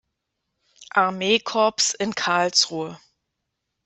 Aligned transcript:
Armeekorps 0.95 1.93
in 1.93 2.15
Karlsruhe. 2.15 2.99